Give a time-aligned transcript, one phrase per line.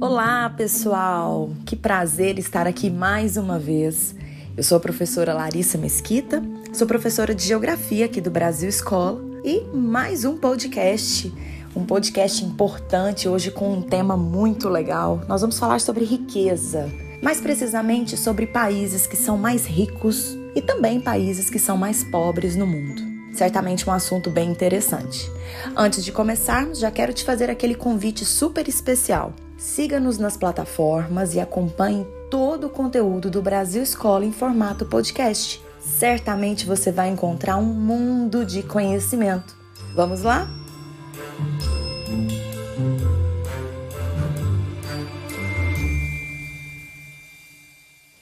[0.00, 1.50] Olá, pessoal!
[1.66, 4.14] Que prazer estar aqui mais uma vez.
[4.56, 9.60] Eu sou a professora Larissa Mesquita, sou professora de Geografia aqui do Brasil Escola e
[9.74, 11.32] mais um podcast
[11.74, 15.22] um podcast importante hoje com um tema muito legal.
[15.28, 16.90] Nós vamos falar sobre riqueza,
[17.22, 22.56] mais precisamente sobre países que são mais ricos e também países que são mais pobres
[22.56, 23.09] no mundo.
[23.32, 25.30] Certamente um assunto bem interessante.
[25.76, 29.32] Antes de começarmos, já quero te fazer aquele convite super especial.
[29.56, 35.62] Siga-nos nas plataformas e acompanhe todo o conteúdo do Brasil Escola em formato podcast.
[35.80, 39.54] Certamente você vai encontrar um mundo de conhecimento.
[39.94, 40.48] Vamos lá?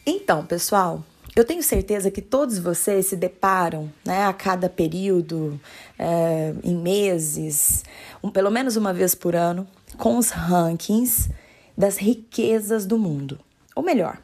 [0.07, 1.05] Então, pessoal,
[1.39, 5.61] eu tenho certeza que todos vocês se deparam, né, a cada período,
[5.97, 7.85] é, em meses,
[8.21, 9.65] um, pelo menos uma vez por ano,
[9.97, 11.31] com os rankings
[11.77, 13.39] das riquezas do mundo.
[13.77, 14.19] Ou melhor,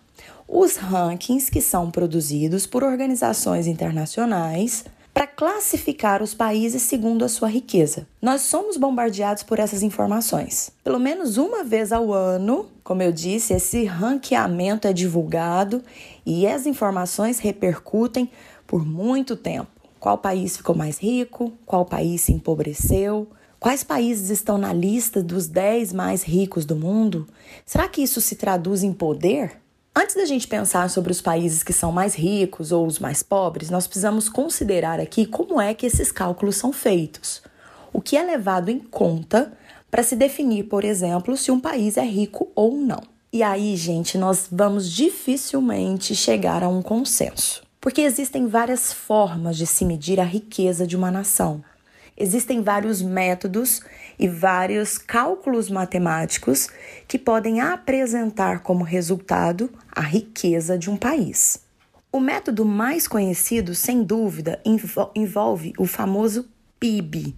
[0.48, 7.48] os rankings que são produzidos por organizações internacionais para classificar os países segundo a sua
[7.48, 8.04] riqueza.
[8.20, 10.72] Nós somos bombardeados por essas informações.
[10.82, 15.80] Pelo menos uma vez ao ano, como eu disse, esse ranqueamento é divulgado
[16.26, 18.28] e as informações repercutem
[18.66, 19.68] por muito tempo.
[20.00, 21.52] Qual país ficou mais rico?
[21.64, 23.28] Qual país se empobreceu?
[23.60, 27.26] Quais países estão na lista dos 10 mais ricos do mundo?
[27.64, 29.63] Será que isso se traduz em poder?
[29.97, 33.70] Antes da gente pensar sobre os países que são mais ricos ou os mais pobres,
[33.70, 37.41] nós precisamos considerar aqui como é que esses cálculos são feitos.
[37.92, 39.53] O que é levado em conta
[39.89, 43.00] para se definir, por exemplo, se um país é rico ou não.
[43.33, 47.62] E aí, gente, nós vamos dificilmente chegar a um consenso.
[47.81, 51.62] Porque existem várias formas de se medir a riqueza de uma nação.
[52.16, 53.80] Existem vários métodos
[54.18, 56.68] e vários cálculos matemáticos
[57.08, 61.64] que podem apresentar como resultado a riqueza de um país.
[62.12, 64.62] O método mais conhecido, sem dúvida,
[65.16, 66.48] envolve o famoso
[66.78, 67.34] PIB,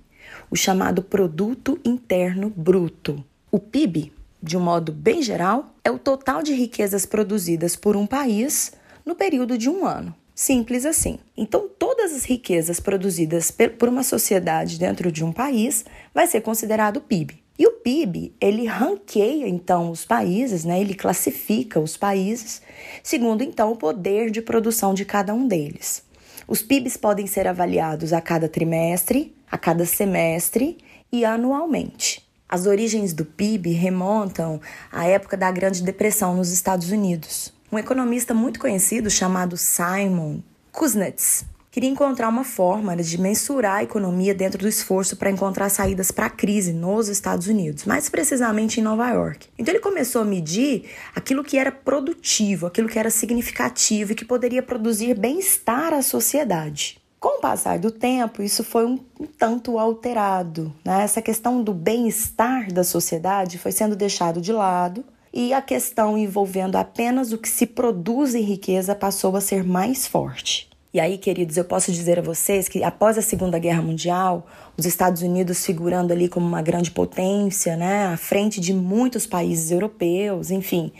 [0.51, 3.25] o chamado Produto Interno Bruto.
[3.51, 8.07] O PIB, de um modo bem geral, é o total de riquezas produzidas por um
[8.07, 8.73] país
[9.07, 10.15] no período de um ano.
[10.39, 11.19] Simples assim.
[11.35, 15.83] Então, todas as riquezas produzidas por uma sociedade dentro de um país
[16.15, 17.43] vai ser considerado PIB.
[17.59, 20.79] E o PIB, ele ranqueia então os países, né?
[20.79, 22.61] Ele classifica os países
[23.03, 26.03] segundo então o poder de produção de cada um deles.
[26.47, 30.77] Os PIBs podem ser avaliados a cada trimestre, a cada semestre
[31.11, 32.23] e anualmente.
[32.47, 34.61] As origens do PIB remontam
[34.93, 37.56] à época da Grande Depressão nos Estados Unidos.
[37.77, 40.39] Um economista muito conhecido chamado Simon
[40.73, 46.11] Kuznets queria encontrar uma forma de mensurar a economia dentro do esforço para encontrar saídas
[46.11, 49.49] para a crise nos Estados Unidos, mais precisamente em Nova York.
[49.59, 54.25] Então ele começou a medir aquilo que era produtivo, aquilo que era significativo e que
[54.25, 56.99] poderia produzir bem-estar à sociedade.
[57.21, 60.73] Com o passar do tempo, isso foi um, um tanto alterado.
[60.83, 61.03] Né?
[61.03, 65.05] Essa questão do bem-estar da sociedade foi sendo deixado de lado
[65.37, 70.07] e a questão envolvendo apenas o que se produz em riqueza passou a ser mais
[70.07, 70.67] forte.
[70.95, 74.47] E aí, queridos, eu posso dizer a vocês que após a Segunda Guerra Mundial,
[74.79, 79.71] os Estados Unidos figurando ali como uma grande potência, né, à frente de muitos países
[79.71, 80.91] europeus, enfim,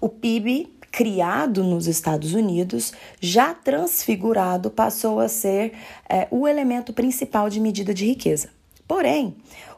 [0.00, 5.74] o PIB criado nos Estados Unidos, já transfigurado, passou a ser
[6.08, 8.48] é, o elemento principal de medida de riqueza.
[8.88, 9.36] Porém,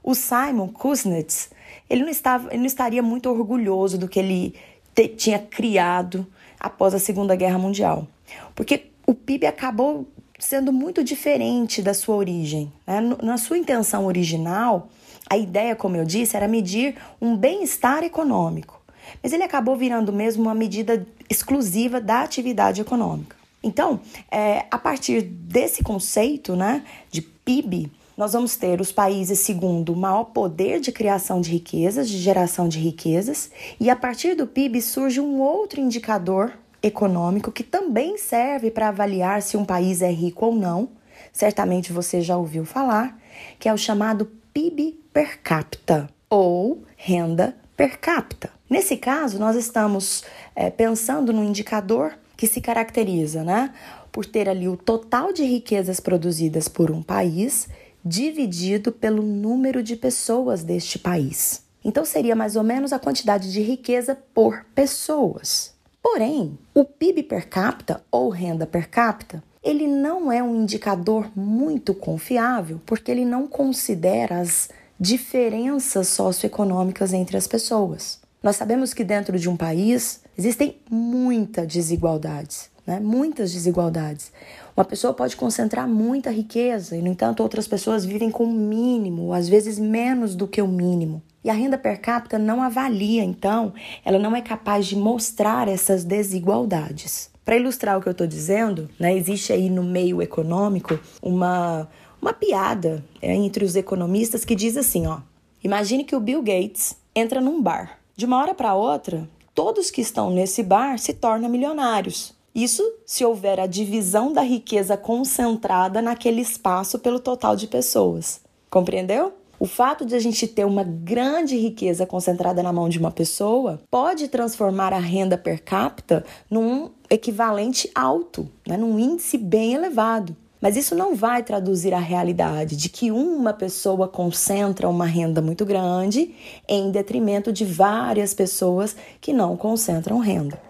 [0.09, 1.51] o Simon Kuznets
[1.89, 4.55] ele não, estava, ele não estaria muito orgulhoso do que ele
[4.95, 6.27] te, tinha criado
[6.59, 8.09] após a Segunda Guerra Mundial.
[8.55, 10.09] Porque o PIB acabou
[10.39, 12.73] sendo muito diferente da sua origem.
[12.87, 13.03] Né?
[13.23, 14.89] Na sua intenção original,
[15.29, 18.81] a ideia, como eu disse, era medir um bem-estar econômico.
[19.23, 23.37] Mas ele acabou virando mesmo uma medida exclusiva da atividade econômica.
[23.63, 29.93] Então, é, a partir desse conceito né, de PIB, nós vamos ter os países segundo
[29.93, 33.49] o maior poder de criação de riquezas, de geração de riquezas,
[33.79, 36.53] e a partir do PIB surge um outro indicador
[36.83, 40.89] econômico que também serve para avaliar se um país é rico ou não.
[41.33, 43.17] Certamente você já ouviu falar,
[43.57, 48.51] que é o chamado PIB per capita ou renda per capita.
[48.69, 50.25] Nesse caso, nós estamos
[50.57, 53.73] é, pensando no indicador que se caracteriza, né,
[54.11, 57.69] por ter ali o total de riquezas produzidas por um país
[58.05, 61.63] dividido pelo número de pessoas deste país.
[61.85, 65.75] Então seria mais ou menos a quantidade de riqueza por pessoas.
[66.03, 71.93] Porém, o PIB per capita ou renda per capita, ele não é um indicador muito
[71.93, 74.69] confiável porque ele não considera as
[74.99, 78.21] diferenças socioeconômicas entre as pessoas.
[78.43, 82.99] Nós sabemos que dentro de um país existem muitas desigualdades, né?
[82.99, 84.33] muitas desigualdades.
[84.75, 89.35] Uma pessoa pode concentrar muita riqueza e, no entanto, outras pessoas vivem com o mínimo,
[89.35, 91.23] às vezes menos do que o mínimo.
[91.45, 96.03] E a renda per capita não avalia, então, ela não é capaz de mostrar essas
[96.03, 97.31] desigualdades.
[97.45, 101.89] Para ilustrar o que eu estou dizendo, né, existe aí no meio econômico uma,
[102.23, 105.21] uma piada é, entre os economistas que diz assim: ó,
[105.63, 107.99] imagine que o Bill Gates entra num bar.
[108.17, 112.38] De uma hora para outra, todos que estão nesse bar se tornam milionários.
[112.59, 118.41] Isso se houver a divisão da riqueza concentrada naquele espaço pelo total de pessoas.
[118.69, 119.33] Compreendeu?
[119.61, 123.81] O fato de a gente ter uma grande riqueza concentrada na mão de uma pessoa
[123.89, 128.77] pode transformar a renda per capita num equivalente alto, né?
[128.77, 130.35] num índice bem elevado.
[130.61, 135.65] Mas isso não vai traduzir a realidade de que uma pessoa concentra uma renda muito
[135.65, 136.35] grande
[136.67, 140.67] em detrimento de várias pessoas que não concentram renda.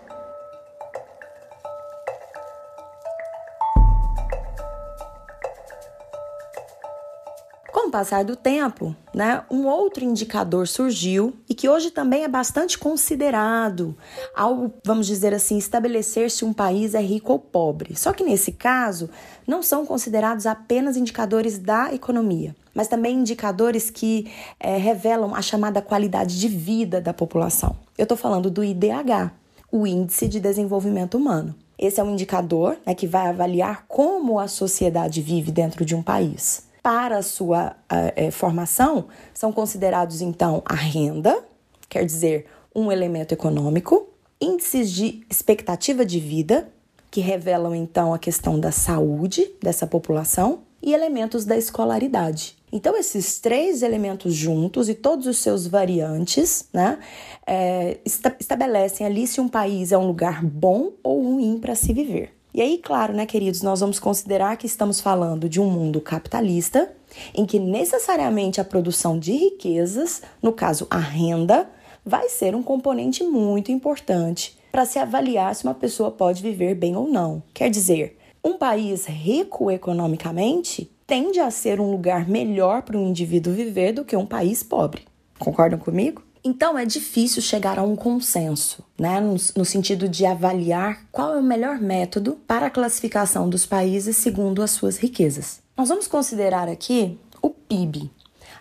[7.88, 12.28] Com o passar do tempo, né, um outro indicador surgiu e que hoje também é
[12.28, 13.96] bastante considerado
[14.36, 17.96] ao, vamos dizer assim, estabelecer se um país é rico ou pobre.
[17.96, 19.08] Só que nesse caso,
[19.46, 24.30] não são considerados apenas indicadores da economia, mas também indicadores que
[24.60, 27.74] é, revelam a chamada qualidade de vida da população.
[27.96, 29.32] Eu estou falando do IDH,
[29.72, 31.54] o Índice de Desenvolvimento Humano.
[31.78, 36.02] Esse é um indicador né, que vai avaliar como a sociedade vive dentro de um
[36.02, 41.44] país para a sua uh, formação são considerados então a renda,
[41.86, 44.08] quer dizer, um elemento econômico,
[44.40, 46.66] índices de expectativa de vida,
[47.10, 52.56] que revelam então a questão da saúde dessa população, e elementos da escolaridade.
[52.72, 56.98] Então, esses três elementos juntos e todos os seus variantes né,
[57.46, 57.98] é,
[58.40, 62.37] estabelecem ali se um país é um lugar bom ou ruim para se viver.
[62.58, 66.90] E aí, claro, né, queridos, nós vamos considerar que estamos falando de um mundo capitalista,
[67.32, 71.70] em que necessariamente a produção de riquezas, no caso a renda,
[72.04, 76.96] vai ser um componente muito importante para se avaliar se uma pessoa pode viver bem
[76.96, 77.40] ou não.
[77.54, 83.54] Quer dizer, um país rico economicamente tende a ser um lugar melhor para um indivíduo
[83.54, 85.02] viver do que um país pobre.
[85.38, 86.24] Concordam comigo?
[86.48, 91.38] Então é difícil chegar a um consenso, né, no, no, sentido de avaliar qual é
[91.38, 95.60] o melhor método para a classificação dos países segundo as suas riquezas.
[95.76, 98.10] Nós vamos considerar aqui o PIB.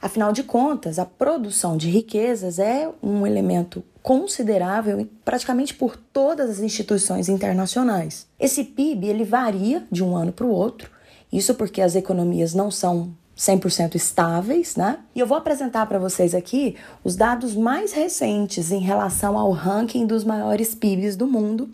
[0.01, 6.59] Afinal de contas, a produção de riquezas é um elemento considerável praticamente por todas as
[6.59, 8.27] instituições internacionais.
[8.37, 10.91] Esse PIB ele varia de um ano para o outro,
[11.31, 14.99] isso porque as economias não são 100% estáveis, né?
[15.13, 20.07] E eu vou apresentar para vocês aqui os dados mais recentes em relação ao ranking
[20.07, 21.69] dos maiores PIBs do mundo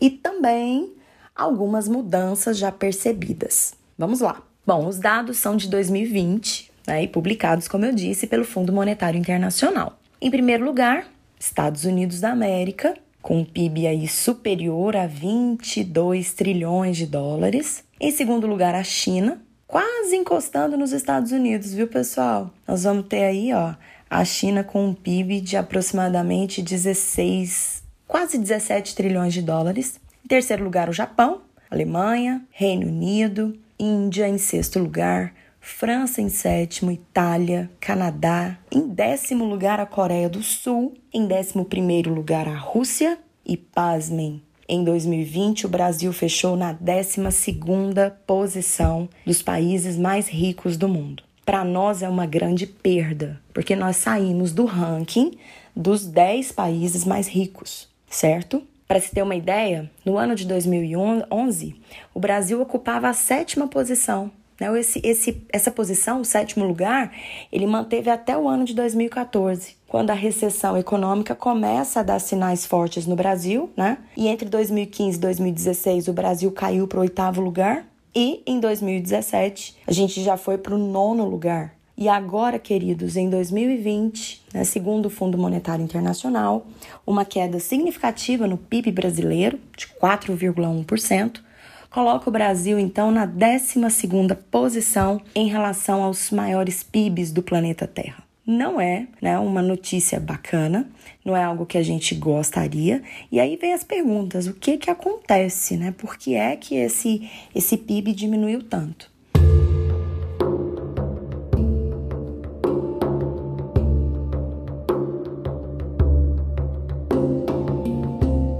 [0.00, 0.92] e também
[1.34, 3.74] algumas mudanças já percebidas.
[3.96, 4.42] Vamos lá.
[4.66, 9.18] Bom, os dados são de 2020, né, e publicados, como eu disse, pelo Fundo Monetário
[9.18, 9.98] Internacional.
[10.20, 11.06] Em primeiro lugar,
[11.38, 17.84] Estados Unidos da América, com um PIB aí superior a 22 trilhões de dólares.
[18.00, 22.50] Em segundo lugar, a China, quase encostando nos Estados Unidos, viu, pessoal?
[22.66, 23.74] Nós vamos ter aí, ó,
[24.08, 30.00] a China com um PIB de aproximadamente 16, quase 17 trilhões de dólares.
[30.24, 36.92] Em terceiro lugar, o Japão, Alemanha, Reino Unido, Índia em sexto lugar, França em sétimo,
[36.92, 43.18] Itália, Canadá, em décimo lugar a Coreia do Sul, em décimo primeiro lugar a Rússia
[43.44, 50.88] e, pasmem, em 2020, o Brasil fechou na 12ª posição dos países mais ricos do
[50.88, 51.22] mundo.
[51.44, 55.32] Para nós é uma grande perda, porque nós saímos do ranking
[55.76, 58.62] dos 10 países mais ricos, certo?
[58.88, 61.74] Para se ter uma ideia, no ano de 2011,
[62.14, 64.30] o Brasil ocupava a sétima posição.
[64.58, 64.78] Né?
[64.78, 67.12] Esse, esse, essa posição, o sétimo lugar,
[67.52, 72.66] ele manteve até o ano de 2014 quando a recessão econômica começa a dar sinais
[72.66, 73.98] fortes no Brasil, né?
[74.16, 79.76] E entre 2015 e 2016 o Brasil caiu para o oitavo lugar e em 2017
[79.86, 81.76] a gente já foi para o nono lugar.
[81.96, 86.66] E agora, queridos, em 2020, né, segundo o Fundo Monetário Internacional,
[87.06, 91.40] uma queda significativa no PIB brasileiro, de 4,1%,
[91.88, 98.23] coloca o Brasil então na 12ª posição em relação aos maiores PIBs do planeta Terra.
[98.46, 100.88] Não é né, uma notícia bacana,
[101.24, 103.02] não é algo que a gente gostaria.
[103.32, 105.94] E aí vem as perguntas: o que que acontece, né?
[105.96, 109.12] Por que é que esse, esse PIB diminuiu tanto?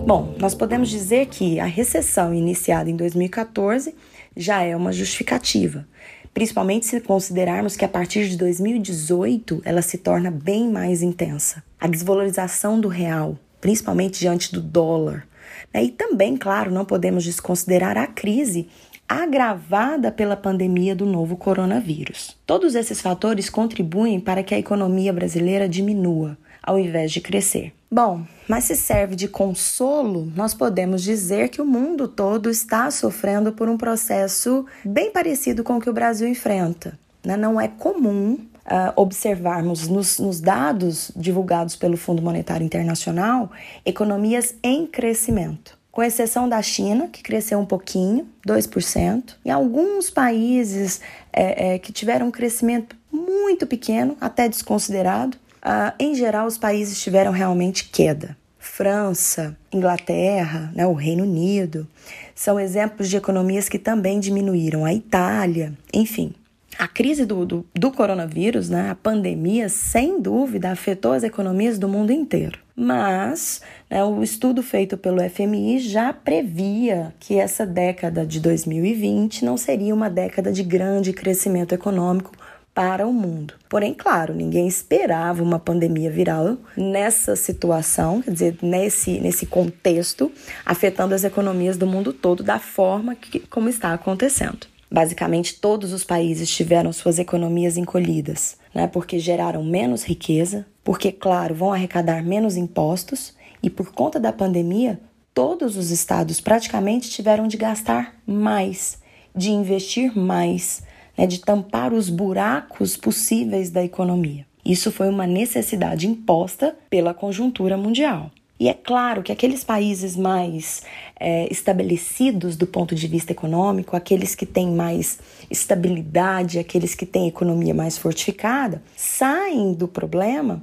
[0.06, 3.94] Bom, nós podemos dizer que a recessão iniciada em 2014
[4.36, 5.88] já é uma justificativa,
[6.34, 11.62] principalmente se considerarmos que a partir de 2018 ela se torna bem mais intensa.
[11.80, 15.26] A desvalorização do real, principalmente diante do dólar.
[15.72, 15.84] Né?
[15.84, 18.68] E também, claro, não podemos desconsiderar a crise
[19.08, 22.36] agravada pela pandemia do novo coronavírus.
[22.44, 27.72] Todos esses fatores contribuem para que a economia brasileira diminua, ao invés de crescer.
[27.90, 33.52] Bom, mas se serve de consolo, nós podemos dizer que o mundo todo está sofrendo
[33.52, 36.98] por um processo bem parecido com o que o Brasil enfrenta.
[37.24, 37.36] Né?
[37.36, 43.52] Não é comum uh, observarmos nos, nos dados divulgados pelo Fundo Monetário Internacional
[43.84, 51.00] economias em crescimento com exceção da China, que cresceu um pouquinho, 2%, e alguns países
[51.32, 57.02] é, é, que tiveram um crescimento muito pequeno, até desconsiderado, Uh, em geral, os países
[57.02, 58.36] tiveram realmente queda.
[58.58, 61.86] França, Inglaterra, né, o Reino Unido,
[62.34, 64.84] são exemplos de economias que também diminuíram.
[64.84, 66.34] A Itália, enfim.
[66.78, 71.88] A crise do, do, do coronavírus, né, a pandemia, sem dúvida, afetou as economias do
[71.88, 72.58] mundo inteiro.
[72.74, 79.56] Mas né, o estudo feito pelo FMI já previa que essa década de 2020 não
[79.56, 82.32] seria uma década de grande crescimento econômico
[82.74, 83.54] para o mundo.
[83.68, 90.30] Porém, claro, ninguém esperava uma pandemia viral nessa situação, quer dizer, nesse, nesse contexto,
[90.66, 94.66] afetando as economias do mundo todo da forma que, como está acontecendo.
[94.90, 98.86] Basicamente, todos os países tiveram suas economias encolhidas, né?
[98.86, 105.00] porque geraram menos riqueza, porque, claro, vão arrecadar menos impostos e, por conta da pandemia,
[105.32, 108.98] todos os estados praticamente tiveram de gastar mais,
[109.34, 110.82] de investir mais,
[111.16, 114.46] né, de tampar os buracos possíveis da economia.
[114.64, 118.30] Isso foi uma necessidade imposta pela conjuntura mundial.
[118.58, 120.82] E é claro que aqueles países mais
[121.18, 125.18] é, estabelecidos do ponto de vista econômico, aqueles que têm mais
[125.50, 130.62] estabilidade, aqueles que têm economia mais fortificada, saem do problema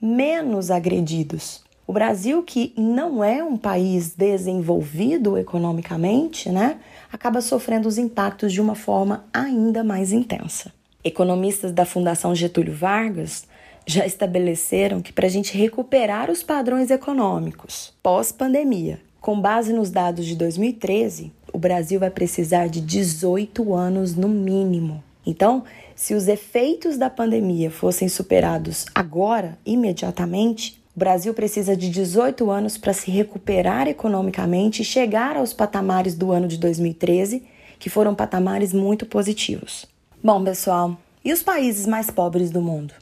[0.00, 1.61] menos agredidos.
[1.86, 6.78] O Brasil, que não é um país desenvolvido economicamente, né,
[7.12, 10.72] acaba sofrendo os impactos de uma forma ainda mais intensa.
[11.04, 13.46] Economistas da Fundação Getúlio Vargas
[13.84, 20.24] já estabeleceram que para a gente recuperar os padrões econômicos pós-pandemia, com base nos dados
[20.26, 25.02] de 2013, o Brasil vai precisar de 18 anos no mínimo.
[25.24, 25.62] Então,
[25.94, 32.76] se os efeitos da pandemia fossem superados agora, imediatamente, o Brasil precisa de 18 anos
[32.76, 37.42] para se recuperar economicamente e chegar aos patamares do ano de 2013,
[37.78, 39.86] que foram patamares muito positivos.
[40.22, 42.92] Bom, pessoal, e os países mais pobres do mundo?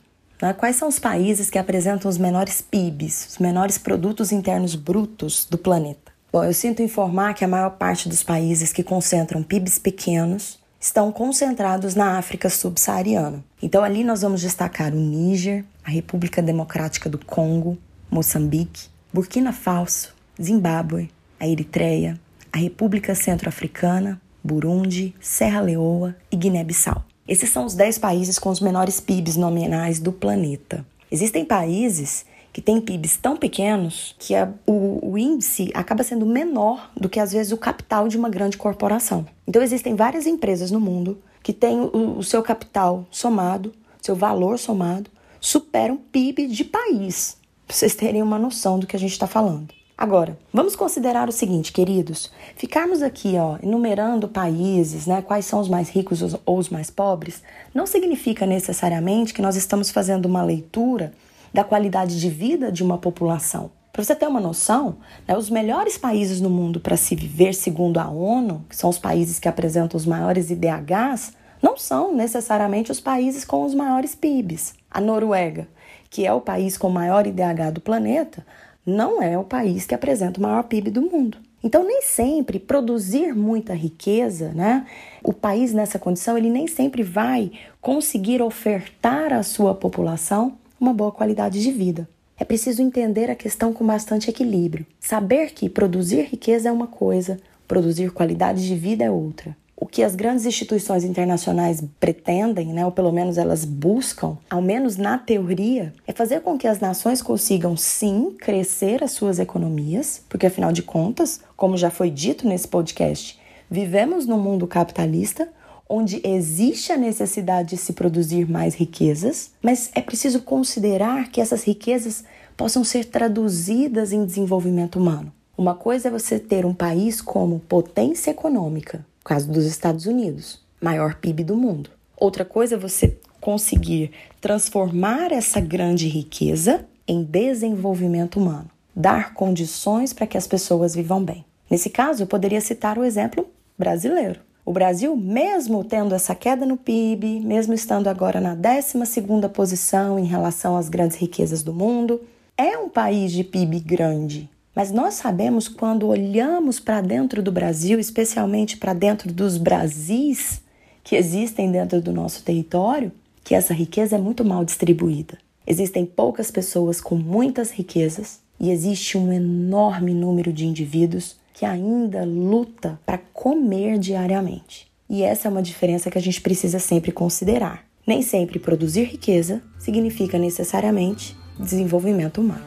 [0.40, 0.52] Né?
[0.52, 5.58] Quais são os países que apresentam os menores PIBs, os menores produtos internos brutos do
[5.58, 6.12] planeta?
[6.32, 11.12] Bom, eu sinto informar que a maior parte dos países que concentram PIBs pequenos estão
[11.12, 13.44] concentrados na África subsaariana.
[13.62, 17.76] Então, ali nós vamos destacar o Níger, a República Democrática do Congo,
[18.10, 22.18] Moçambique, Burkina Faso, Zimbábue, a Eritreia,
[22.50, 27.04] a República Centro-Africana, Burundi, Serra Leoa e Guiné-Bissau.
[27.28, 30.84] Esses são os 10 países com os menores PIBs nominais do planeta.
[31.10, 36.90] Existem países que têm PIBs tão pequenos que a, o, o, índice acaba sendo menor
[36.96, 39.26] do que às vezes o capital de uma grande corporação.
[39.46, 44.58] Então existem várias empresas no mundo que têm o, o seu capital somado, seu valor
[44.58, 49.12] somado, supera um PIB de país, para vocês terem uma noção do que a gente
[49.12, 49.68] está falando.
[49.96, 55.68] Agora, vamos considerar o seguinte, queridos: ficarmos aqui, ó, enumerando países, né, quais são os
[55.68, 57.42] mais ricos ou os mais pobres,
[57.74, 61.12] não significa necessariamente que nós estamos fazendo uma leitura
[61.52, 63.70] da qualidade de vida de uma população.
[63.92, 67.98] Para você ter uma noção, né, os melhores países no mundo para se viver, segundo
[67.98, 73.00] a ONU, que são os países que apresentam os maiores IDHs, não são necessariamente os
[73.00, 74.74] países com os maiores PIBs.
[74.90, 75.68] A Noruega,
[76.08, 78.46] que é o país com o maior IDH do planeta,
[78.86, 81.38] não é o país que apresenta o maior PIB do mundo.
[81.62, 84.86] Então, nem sempre produzir muita riqueza, né?
[85.22, 91.12] O país nessa condição, ele nem sempre vai conseguir ofertar à sua população uma boa
[91.12, 92.08] qualidade de vida.
[92.38, 94.86] É preciso entender a questão com bastante equilíbrio.
[94.98, 97.36] Saber que produzir riqueza é uma coisa,
[97.68, 99.54] produzir qualidade de vida é outra.
[99.76, 104.96] O que as grandes instituições internacionais pretendem, né, ou pelo menos elas buscam, ao menos
[104.96, 110.46] na teoria, é fazer com que as nações consigam sim crescer as suas economias, porque
[110.46, 113.38] afinal de contas, como já foi dito nesse podcast,
[113.70, 115.48] vivemos num mundo capitalista
[115.92, 121.64] onde existe a necessidade de se produzir mais riquezas, mas é preciso considerar que essas
[121.64, 122.22] riquezas
[122.56, 125.32] possam ser traduzidas em desenvolvimento humano.
[125.58, 131.16] Uma coisa é você ter um país como potência econômica, caso dos Estados Unidos, maior
[131.16, 131.90] PIB do mundo.
[132.16, 140.26] Outra coisa é você conseguir transformar essa grande riqueza em desenvolvimento humano, dar condições para
[140.26, 141.44] que as pessoas vivam bem.
[141.68, 143.44] Nesse caso, eu poderia citar o exemplo
[143.76, 144.40] brasileiro.
[144.70, 150.24] O Brasil, mesmo tendo essa queda no PIB, mesmo estando agora na 12ª posição em
[150.24, 152.20] relação às grandes riquezas do mundo,
[152.56, 154.48] é um país de PIB grande.
[154.72, 160.62] Mas nós sabemos quando olhamos para dentro do Brasil, especialmente para dentro dos Brasis
[161.02, 163.10] que existem dentro do nosso território,
[163.42, 165.36] que essa riqueza é muito mal distribuída.
[165.66, 172.24] Existem poucas pessoas com muitas riquezas e existe um enorme número de indivíduos que ainda
[172.24, 174.90] luta para comer diariamente.
[175.08, 177.84] E essa é uma diferença que a gente precisa sempre considerar.
[178.06, 182.64] Nem sempre produzir riqueza significa necessariamente desenvolvimento humano.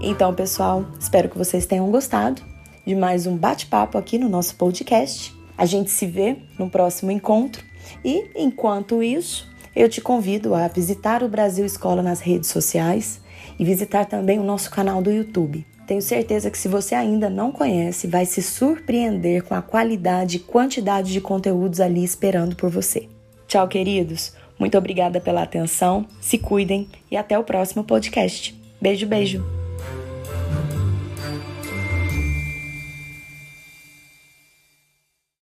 [0.00, 2.42] Então, pessoal, espero que vocês tenham gostado
[2.86, 5.34] de mais um bate-papo aqui no nosso podcast.
[5.56, 7.64] A gente se vê no próximo encontro
[8.04, 13.20] e, enquanto isso, eu te convido a visitar o Brasil Escola nas redes sociais
[13.58, 15.66] e visitar também o nosso canal do YouTube.
[15.86, 20.40] Tenho certeza que se você ainda não conhece, vai se surpreender com a qualidade e
[20.40, 23.08] quantidade de conteúdos ali esperando por você.
[23.46, 24.32] Tchau, queridos.
[24.58, 26.06] Muito obrigada pela atenção.
[26.20, 28.58] Se cuidem e até o próximo podcast.
[28.80, 29.61] Beijo, beijo.